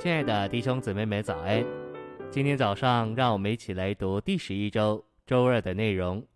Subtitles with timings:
[0.00, 1.62] 亲爱的弟兄姊妹们，早安！
[2.30, 6.26] 今天早上，让我们一起来读第十一周周二的内容。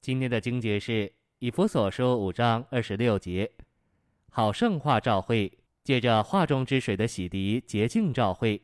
[0.00, 3.50] 今天的经节是以弗所书五章二十六节：
[4.30, 5.52] 好圣化照会，
[5.84, 8.58] 借着话中之水的洗涤洁净照会。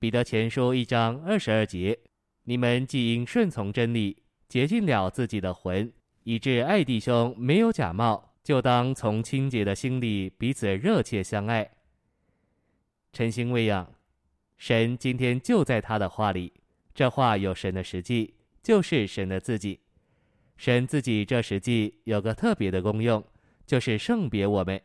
[0.00, 1.96] 彼得前书一章二十二节：
[2.42, 5.92] 你们既因顺从真理，洁净了自己的魂，
[6.24, 11.70] 以致爱弟兄没有假冒，就当从清洁的心里彼此热切相爱。
[13.12, 13.86] 晨星未养，
[14.56, 16.50] 神今天就在他的话里，
[16.94, 19.80] 这话有神的实际，就是神的自己。
[20.56, 23.22] 神自己这实际有个特别的功用，
[23.66, 24.80] 就是圣别我们。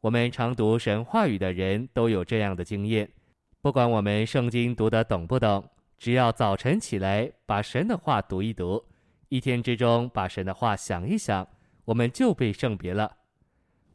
[0.00, 3.08] 我们常读神话语的人都有这样的经验，
[3.60, 5.64] 不管我们圣经读得懂不懂，
[5.96, 8.84] 只要早晨起来把神的话读一读，
[9.28, 11.46] 一天之中把神的话想一想，
[11.84, 13.18] 我们就被圣别了。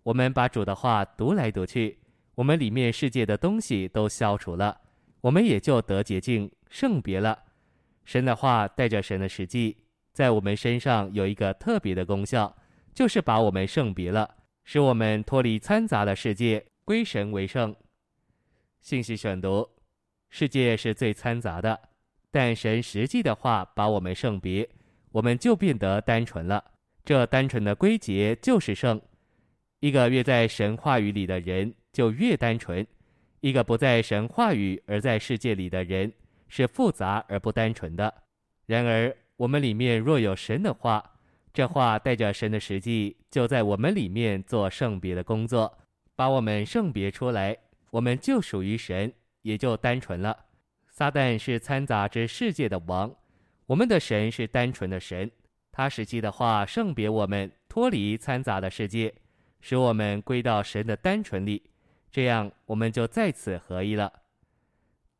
[0.04, 2.00] 我们把主的话读来读去。
[2.40, 4.80] 我们里面世界的东西都消除了，
[5.20, 7.38] 我们也就得洁净、圣别了。
[8.06, 9.76] 神的话带着神的实际，
[10.14, 12.56] 在我们身上有一个特别的功效，
[12.94, 17.76] 就是把我们圣别了，使我们脱离掺杂的世界，归神为圣。
[18.80, 19.68] 信息选读：
[20.30, 21.78] 世界是最掺杂的，
[22.32, 24.66] 但神实际的话把我们圣别，
[25.12, 26.64] 我们就变得单纯了。
[27.04, 29.02] 这单纯的归结就是圣。
[29.82, 32.88] 一个越在神话语里的人，就越单纯，
[33.42, 36.10] 一个不在神话语而在世界里的人
[36.48, 38.24] 是复杂而不单纯的。
[38.68, 41.04] 然而，我们里面若有神的话，
[41.52, 45.78] 这话带着神的实际，就在我们里面做圣别的工作，
[46.16, 47.58] 把我们圣别出来，
[47.92, 49.12] 我们就属于神，
[49.42, 50.46] 也就单纯了。
[50.88, 53.14] 撒旦是掺杂之世界的王，
[53.66, 55.30] 我们的神是单纯的神，
[55.70, 59.14] 他实际的话圣别我们，脱离掺杂的世界，
[59.60, 61.62] 使我们归到神的单纯里。
[62.12, 64.12] 这样，我们就在此合一了。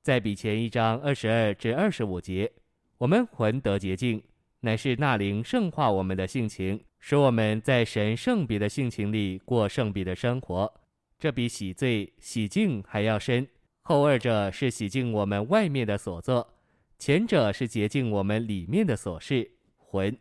[0.02, 2.52] 在比前一章二十二至二十五节，
[2.98, 4.24] 我们魂得洁净，
[4.62, 10.74] 乃是那灵圣化我们的性情，使我们在神圣彼的性情里过圣彼的生活。
[11.20, 13.48] 这比洗罪、洗净还要深。
[13.82, 16.56] 后二者是洗净我们外面的所作，
[16.98, 19.52] 前者是洁净我们里面的所事。
[19.78, 20.18] 魂，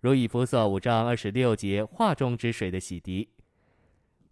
[0.00, 3.28] 如以弗所五章二十六节画中之水的洗涤，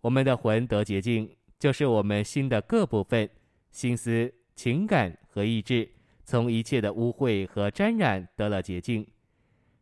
[0.03, 1.34] 我们的魂得洁净。
[1.64, 3.26] 就是我们心的各部分，
[3.70, 5.88] 心思、情感和意志，
[6.22, 9.06] 从一切的污秽和沾染得了洁净。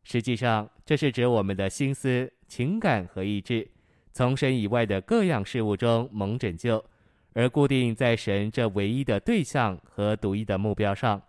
[0.04, 3.68] 实际上，这是指我们的心思、情感和意志，
[4.12, 6.84] 从神以外的各样事物中蒙拯救，
[7.32, 11.20] 而固定在神这唯一的对象和独一的目标上。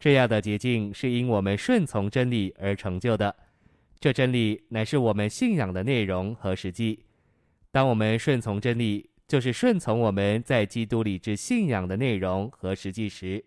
[0.00, 3.32] 这样的洁净是因我们顺从真理而成就的。
[4.00, 6.98] 这真理乃是我们信仰的内容和实际。
[7.70, 13.44] 当我们顺从真理，就是顺从我们在基督里之信仰的内容和实际时，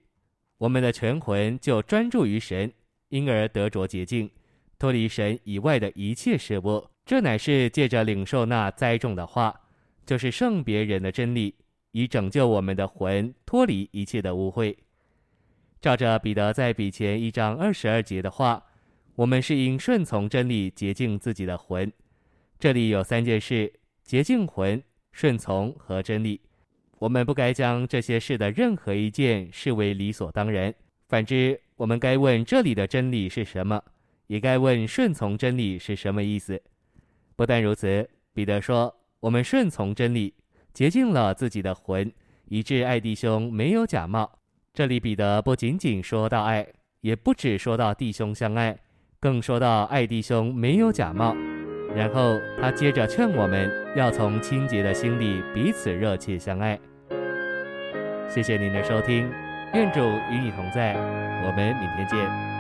[0.59, 2.71] 我们的全魂就专注于神，
[3.09, 4.29] 因而得着洁净，
[4.77, 6.87] 脱离神以外的一切事物。
[7.03, 9.59] 这乃是借着领受那栽种的话，
[10.05, 11.55] 就是圣别人的真理，
[11.93, 14.75] 以拯救我们的魂脱离一切的污秽。
[15.81, 18.63] 照着彼得在彼前一章二十二节的话，
[19.15, 21.91] 我们是应顺从真理洁净自己的魂。
[22.59, 24.81] 这里有三件事：洁净魂。
[25.11, 26.39] 顺从和真理，
[26.99, 30.73] 我们不该将这些事的任何一件视为理所当然。
[31.07, 33.81] 反之，我们该问这里的真理是什么，
[34.27, 36.61] 也该问顺从真理是什么意思。
[37.35, 40.33] 不但如此，彼得说：“我们顺从真理，
[40.73, 42.09] 洁净了自己的魂，
[42.45, 44.31] 以致爱弟兄没有假冒。”
[44.73, 46.65] 这里彼得不仅仅说到爱，
[47.01, 48.79] 也不只说到弟兄相爱，
[49.19, 51.35] 更说到爱弟兄没有假冒。
[51.95, 56.79] 然后他接着劝我们要从清洁的心里彼此热切相爱。
[58.27, 59.29] 谢谢您的收听，
[59.73, 59.99] 愿主
[60.31, 60.93] 与你同在，
[61.45, 62.50] 我们明天见。